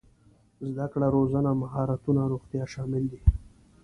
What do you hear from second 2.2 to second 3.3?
روغتيا شامل دي.